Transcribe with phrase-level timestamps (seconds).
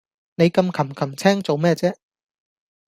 [0.33, 1.93] 你咁擒擒青做咩啫